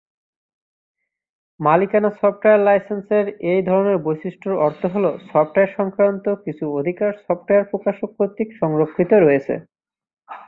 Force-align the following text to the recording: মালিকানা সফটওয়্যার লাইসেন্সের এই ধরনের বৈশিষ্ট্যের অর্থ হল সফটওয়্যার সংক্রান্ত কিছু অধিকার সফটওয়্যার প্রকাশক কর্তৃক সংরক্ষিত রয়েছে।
মালিকানা 1.59 2.09
সফটওয়্যার 2.11 2.65
লাইসেন্সের 2.67 3.25
এই 3.51 3.61
ধরনের 3.69 3.97
বৈশিষ্ট্যের 4.05 4.55
অর্থ 4.65 4.81
হল 4.93 5.05
সফটওয়্যার 5.29 5.75
সংক্রান্ত 5.77 6.25
কিছু 6.45 6.65
অধিকার 6.79 7.11
সফটওয়্যার 7.25 7.69
প্রকাশক 7.71 8.09
কর্তৃক 8.17 8.49
সংরক্ষিত 8.61 9.11
রয়েছে। 9.17 9.53